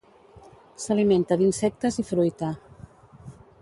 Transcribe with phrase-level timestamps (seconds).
[0.85, 2.53] S'alimenta d'insectes i fruita.